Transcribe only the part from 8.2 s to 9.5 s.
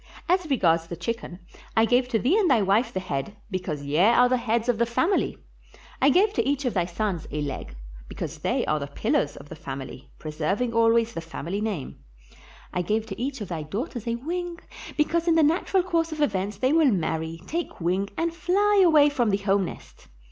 they are the pillars of